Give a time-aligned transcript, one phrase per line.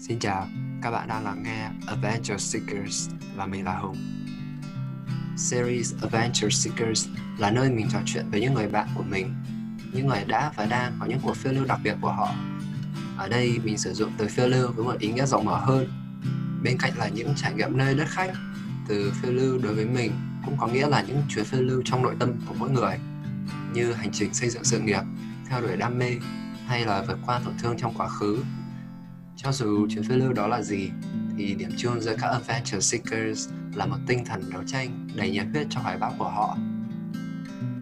[0.00, 0.48] Xin chào,
[0.82, 3.96] các bạn đang lắng nghe Adventure Seekers và mình là Hùng.
[5.36, 9.34] Series Adventure Seekers là nơi mình trò chuyện với những người bạn của mình,
[9.92, 12.34] những người đã và đang có những cuộc phiêu lưu đặc biệt của họ.
[13.16, 15.88] Ở đây mình sử dụng từ phiêu lưu với một ý nghĩa rộng mở hơn.
[16.62, 18.32] Bên cạnh là những trải nghiệm nơi đất khách,
[18.88, 20.12] từ phiêu lưu đối với mình
[20.44, 22.98] cũng có nghĩa là những chuyến phiêu lưu trong nội tâm của mỗi người,
[23.72, 25.02] như hành trình xây dựng sự nghiệp,
[25.48, 26.16] theo đuổi đam mê
[26.66, 28.42] hay là vượt qua tổn thương trong quá khứ
[29.42, 30.90] cho dù chuyến phiêu lưu đó là gì,
[31.36, 35.46] thì điểm chung giữa các Adventure Seekers là một tinh thần đấu tranh đầy nhiệt
[35.52, 36.56] huyết cho hoài bão của họ.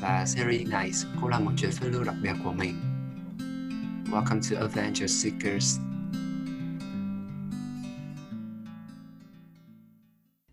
[0.00, 0.90] Và series này
[1.20, 2.74] cũng là một chuyến phiêu lưu đặc biệt của mình.
[4.12, 5.78] Welcome to Adventure Seekers.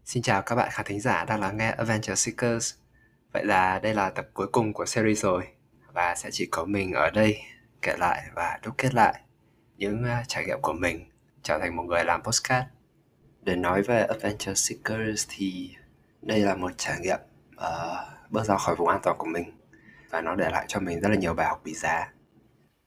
[0.05, 2.73] Xin chào các bạn khán thính giả đang lắng nghe Adventure Seekers.
[3.33, 5.47] Vậy là đây là tập cuối cùng của series rồi
[5.93, 7.37] và sẽ chỉ có mình ở đây
[7.81, 9.21] kể lại và đúc kết lại
[9.77, 11.05] những uh, trải nghiệm của mình
[11.43, 12.67] trở thành một người làm postcard
[13.41, 15.75] để nói về adventure seekers thì
[16.21, 17.19] đây là một trải nghiệm
[17.55, 19.51] uh, bước ra khỏi vùng an toàn của mình
[20.09, 22.13] và nó để lại cho mình rất là nhiều bài học quý giá.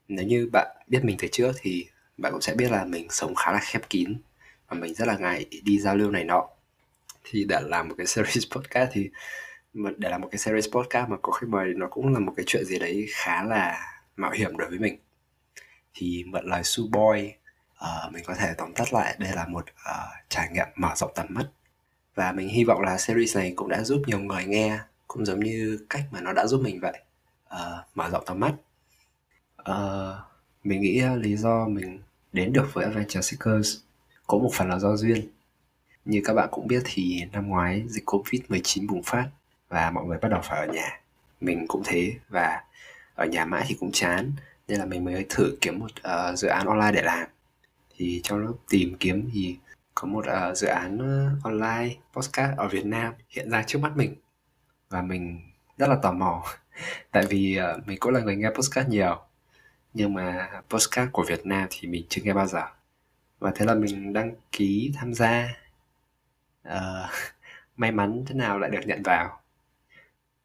[0.09, 3.35] Nếu như bạn biết mình từ trước thì bạn cũng sẽ biết là mình sống
[3.35, 4.23] khá là khép kín
[4.69, 6.49] và mình rất là ngại đi giao lưu này nọ.
[7.25, 9.11] Thì để làm một cái series podcast thì
[9.97, 12.45] để làm một cái series podcast mà có khách mời nó cũng là một cái
[12.49, 13.81] chuyện gì đấy khá là
[14.17, 14.99] mạo hiểm đối với mình
[15.95, 17.33] thì mượn lời su boy.
[17.85, 21.13] Uh, mình có thể tóm tắt lại đây là một uh, trải nghiệm mở rộng
[21.15, 21.47] tầm mắt.
[22.15, 25.41] Và mình hy vọng là series này cũng đã giúp nhiều người nghe cũng giống
[25.41, 27.03] như cách mà nó đã giúp mình vậy.
[27.55, 28.55] Uh, mở rộng tầm mắt.
[29.71, 30.31] Uh,
[30.65, 31.99] mình nghĩ lý do mình
[32.33, 33.77] đến được với Adventure Seekers
[34.27, 35.29] có một phần là do duyên.
[36.05, 39.29] Như các bạn cũng biết thì năm ngoái dịch Covid-19 bùng phát
[39.69, 41.01] và mọi người bắt đầu phải ở nhà.
[41.41, 42.65] Mình cũng thế và
[43.15, 44.33] ở nhà mãi thì cũng chán
[44.71, 47.29] nên là mình mới thử kiếm một uh, dự án online để làm.
[47.97, 49.59] Thì trong lúc tìm kiếm thì
[49.95, 53.93] có một uh, dự án uh, online podcast ở Việt Nam hiện ra trước mắt
[53.97, 54.15] mình.
[54.89, 55.41] Và mình
[55.79, 56.45] rất là tò mò.
[57.11, 59.19] Tại vì uh, mình cũng là người nghe podcast nhiều.
[59.95, 62.63] Nhưng mà podcast của Việt Nam thì mình chưa nghe bao giờ.
[63.39, 65.49] Và thế là mình đăng ký tham gia.
[66.69, 67.11] Uh,
[67.77, 69.41] may mắn thế nào lại được nhận vào.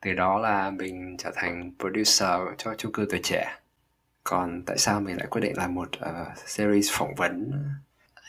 [0.01, 3.57] Từ đó là mình trở thành producer cho chung cư tuổi trẻ
[4.25, 7.51] còn tại sao mình lại quyết định làm một uh, series phỏng vấn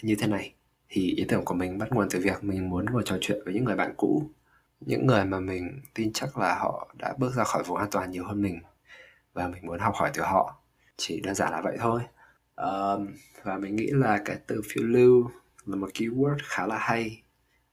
[0.02, 0.54] như thế này?
[0.88, 3.54] Thì ý tưởng của mình bắt nguồn từ việc mình muốn ngồi trò chuyện với
[3.54, 4.30] những người bạn cũ.
[4.80, 8.10] Những người mà mình tin chắc là họ đã bước ra khỏi vùng an toàn
[8.10, 8.60] nhiều hơn mình
[9.34, 10.56] và mình muốn học hỏi từ họ.
[10.96, 12.00] Chỉ đơn giản là vậy thôi.
[12.56, 13.08] Um,
[13.42, 15.30] và mình nghĩ là cái từ phiêu lưu
[15.66, 17.22] là một keyword khá là hay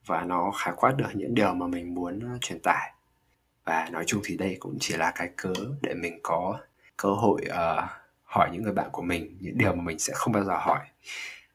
[0.06, 2.94] và nó khái quát được những điều mà mình muốn ờ, truyền tải.
[3.66, 6.60] Và nói chung thì đây cũng chỉ là cái cớ để mình có
[6.98, 8.03] cơ hội uh,
[8.34, 10.80] hỏi những người bạn của mình những điều mà mình sẽ không bao giờ hỏi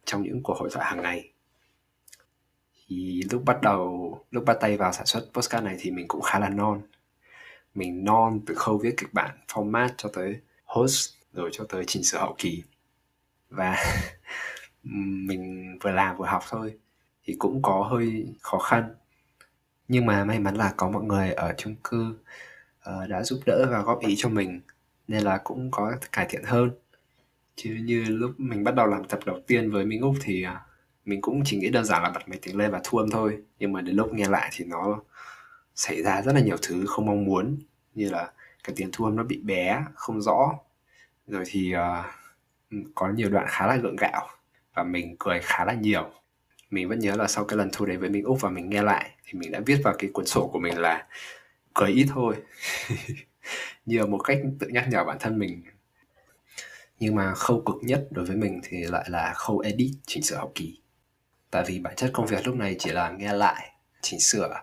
[0.04, 1.32] trong những cuộc hội thoại hàng ngày.
[2.86, 6.20] Thì lúc bắt đầu lúc bắt tay vào sản xuất postcard này thì mình cũng
[6.22, 6.82] khá là non.
[7.74, 12.04] Mình non từ khâu viết kịch bản format cho tới host rồi cho tới chỉnh
[12.04, 12.62] sửa hậu kỳ.
[13.48, 13.76] Và
[14.82, 16.74] mình vừa làm vừa học thôi
[17.24, 18.94] thì cũng có hơi khó khăn.
[19.88, 22.18] Nhưng mà may mắn là có mọi người ở chung cư
[22.90, 24.60] uh, đã giúp đỡ và góp ý cho mình
[25.08, 26.70] nên là cũng có cải thiện hơn.
[27.56, 30.60] Chứ như lúc mình bắt đầu làm tập đầu tiên với Minh Úc thì à,
[31.04, 33.38] mình cũng chỉ nghĩ đơn giản là bật máy tính lên và thu âm thôi.
[33.58, 35.00] Nhưng mà đến lúc nghe lại thì nó
[35.74, 37.58] xảy ra rất là nhiều thứ không mong muốn.
[37.94, 38.32] Như là
[38.64, 40.58] cái tiếng thu âm nó bị bé không rõ.
[41.26, 44.28] Rồi thì uh, có nhiều đoạn khá là gượng gạo
[44.74, 46.10] và mình cười khá là nhiều.
[46.70, 48.82] Mình vẫn nhớ là sau cái lần thu đấy với Minh Úc và mình nghe
[48.82, 51.06] lại thì mình đã viết vào cái cuốn sổ của mình là
[51.74, 52.36] cười ít thôi.
[53.88, 55.62] nhiều một cách tự nhắc nhở bản thân mình.
[57.00, 60.36] Nhưng mà khâu cực nhất đối với mình thì lại là khâu edit chỉnh sửa
[60.36, 60.78] học kỳ.
[61.50, 64.60] Tại vì bản chất công việc lúc này chỉ là nghe lại, chỉnh sửa.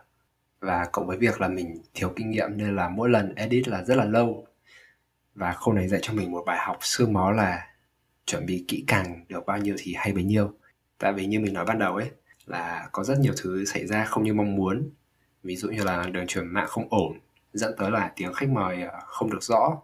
[0.60, 3.84] Và cộng với việc là mình thiếu kinh nghiệm nên là mỗi lần edit là
[3.84, 4.48] rất là lâu.
[5.36, 7.68] Và khâu này dạy cho mình một bài học xương máu là
[8.26, 10.54] chuẩn bị kỹ càng được bao nhiêu thì hay bấy nhiêu.
[10.98, 12.12] Tại vì như mình nói ban đầu ấy,
[12.46, 14.90] là có rất nhiều thứ xảy ra không như mong muốn.
[15.44, 17.20] Ví dụ như là đường truyền mạng không ổn
[17.58, 19.82] dẫn tới là tiếng khách mời ờ, không được rõ.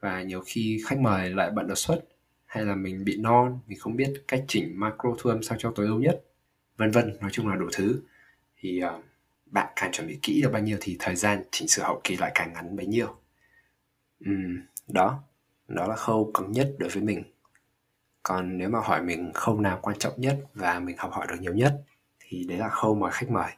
[0.00, 2.00] Và nhiều khi khách mời lại bận đột xuất
[2.46, 5.72] hay là mình bị non mình không biết cách chỉnh macro thu âm sao cho
[5.74, 6.24] tối ưu nhất
[6.76, 8.02] vân vân nói chung là đủ thứ.
[8.56, 9.04] Thì uh,
[9.46, 12.16] bạn càng chuẩn bị kỹ được bao nhiêu thì thời gian chỉnh sửa hậu kỳ
[12.16, 13.16] lại càng ngắn bấy nhiêu.
[14.30, 15.22] Uhm, đó
[15.68, 17.22] đó là khâu cứng nhất đối với mình.
[18.22, 21.36] Còn nếu mà hỏi mình khâu nào quan trọng nhất và mình học hỏi được
[21.40, 21.82] nhiều nhất
[22.20, 23.50] thì đấy là khâu mời khách mời.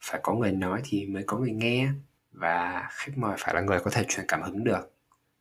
[0.00, 1.88] Phải có người nói thì mới có người nghe
[2.38, 4.92] và khách mời phải là người có thể truyền cảm hứng được.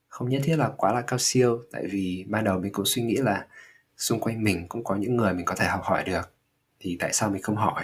[0.07, 3.01] Không nhất thiết là quá là cao siêu tại vì ban đầu mình cũng suy
[3.01, 3.47] nghĩ là
[3.97, 6.33] xung quanh mình cũng có những người mình có thể học hỏi được.
[6.79, 7.83] Thì tại sao mình không hỏi?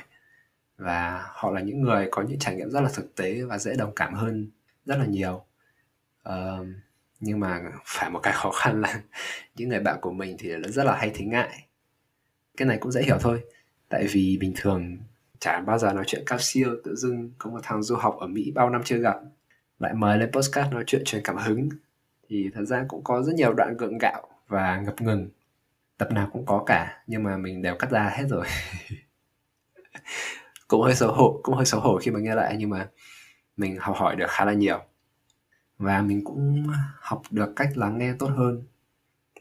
[0.77, 3.75] Và họ là những người có những trải nghiệm rất là thực tế và dễ
[3.75, 4.49] đồng cảm hơn
[4.85, 5.45] rất là nhiều.
[6.29, 6.67] Uh,
[7.19, 9.01] nhưng mà phải một cái khó khăn là
[9.55, 11.67] những người bạn của mình thì rất là hay thấy ngại.
[12.57, 13.43] Cái này cũng dễ hiểu thôi.
[13.89, 14.97] Tại vì bình thường
[15.43, 18.27] chả bao giờ nói chuyện cao siêu tự dưng có một thằng du học ở
[18.27, 19.17] mỹ bao năm chưa gặp.
[19.79, 21.69] Lại mời lên postcard nói chuyện truyền cảm hứng.
[22.29, 25.29] Thì thật ra cũng có rất nhiều đoạn gượng gạo và ngập ngừng.
[25.97, 28.45] Tập nào cũng có cả nhưng mà mình đều cắt ra hết rồi.
[30.67, 32.89] Cũng hơi xấu hổ cũng hơi xấu hổ khi mà nghe lại nhưng mà
[33.57, 34.79] mình học hỏi được khá là nhiều.
[35.77, 36.67] Và mình cũng
[36.99, 38.63] học được cách lắng nghe tốt hơn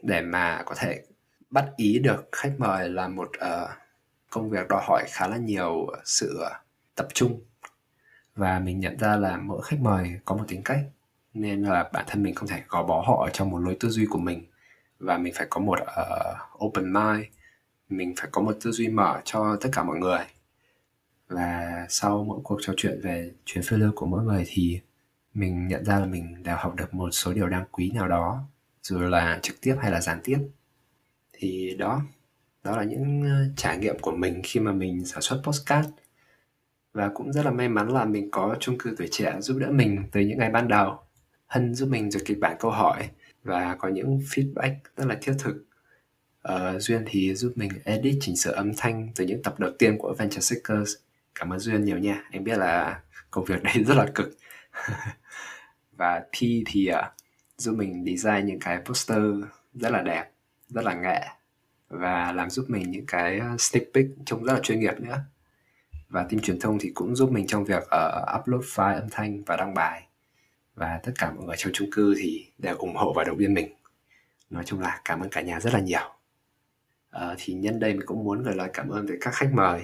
[0.01, 1.03] để mà có thể
[1.49, 3.82] bắt ý được khách mời là một uh,
[4.33, 6.43] công việc đòi hỏi khá là nhiều sự
[6.95, 7.41] tập trung.
[8.35, 10.79] Và mình nhận ra là mỗi khách mời có một tính cách
[11.33, 13.89] nên là bản thân mình không thể gò bó họ ở trong một lối tư
[13.89, 14.45] duy của mình.
[14.99, 17.25] Và mình phải có một uh, open mind
[17.89, 20.25] mình phải có một tư duy mở cho tất cả mọi người.
[21.27, 24.79] Và sau mỗi cuộc trò chuyện về chuyến phiêu lưu của mỗi người thì
[25.33, 28.43] mình nhận ra là mình đều học được một số điều đáng quý nào đó
[28.81, 30.37] dù là trực tiếp hay là gián tiếp.
[31.33, 32.01] Thì đó
[32.63, 35.89] đó là những ờ, trải nghiệm của mình khi mà mình sản xuất postcard
[36.93, 39.67] và cũng rất là may mắn là mình có chung cư tuổi trẻ giúp đỡ
[39.71, 40.99] mình từ những ngày ban đầu
[41.47, 43.09] hân giúp mình duyệt kịch bản câu hỏi
[43.43, 45.65] và có những feedback rất là thiết thực.
[46.53, 49.97] Uh, duyên thì giúp mình edit chỉnh sửa âm thanh từ những tập đầu tiên
[49.97, 50.93] của venture Seekers.
[51.35, 53.01] Cảm ơn duyên nhiều nha em biết là
[53.31, 54.37] công việc đấy rất là cực.
[55.97, 57.05] Và thi thì uh,
[57.57, 59.23] giúp mình design những cái poster
[59.73, 60.25] rất là đẹp
[60.69, 61.21] rất là nghệ
[61.93, 65.19] và làm giúp mình những cái ờ, sneak peek trông rất là chuyên nghiệp nữa.
[66.09, 69.43] Và team truyền thông thì cũng giúp mình trong việc uh, upload file âm thanh
[69.43, 70.07] và đăng bài.
[70.75, 73.53] Và tất cả mọi người trong chung cư thì đều ủng hộ và động viên
[73.53, 73.73] mình.
[74.49, 76.13] Nói chung là cảm ơn cả nhà rất là nhiều.
[77.15, 79.81] Uh, thì nhân đây mình cũng muốn gửi lời cảm ơn tới các khách mời.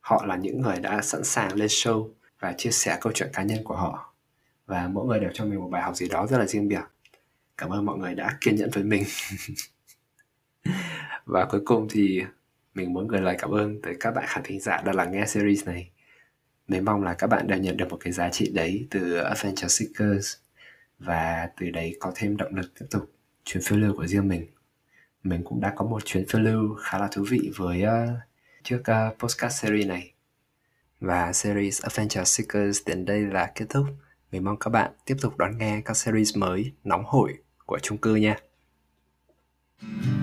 [0.00, 2.08] Họ là những người đã sẵn sàng lên show
[2.40, 4.14] và chia sẻ câu chuyện cá nhân của họ.
[4.66, 6.84] Và mỗi người đều cho mình một bài học gì đó rất là riêng biệt.
[7.56, 9.04] Cảm ơn mọi người đã kiên nhẫn với mình.
[11.24, 12.22] và cuối cùng thì
[12.74, 15.26] mình muốn gửi lời cảm ơn tới các bạn khán thính giả đã lắng nghe
[15.26, 15.90] series này.
[16.68, 19.68] Mình mong là các bạn đều nhận được một cái giá trị đấy từ Adventure
[19.68, 20.34] Seekers
[20.98, 23.12] và từ đấy có thêm động lực tiếp tục
[23.44, 24.46] chuyến phiêu lưu của riêng mình.
[25.22, 28.18] Mình cũng đã có một chuyến phiêu lưu khá là thú vị với uh,
[28.62, 30.12] trước uh, podcast series này.
[31.00, 33.86] Và series Adventure Seekers đến đây là kết thúc.
[34.32, 37.34] Mình mong các bạn tiếp tục đón nghe các series mới nóng hổi
[37.66, 38.36] của chung cư nha.
[39.82, 40.21] thank you